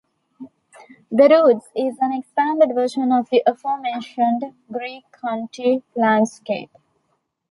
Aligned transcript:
"The 1.11 1.27
roots" 1.29 1.69
is 1.75 1.99
an 2.01 2.11
expanded 2.11 2.73
version 2.73 3.11
of 3.11 3.29
the 3.29 3.43
aforementioned 3.45 4.45
Greek 4.71 5.03
country 5.11 5.83
landscape. 5.95 6.71